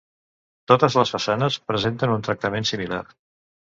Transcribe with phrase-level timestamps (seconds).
[0.71, 3.05] Totes les façanes presenten un tractament similar.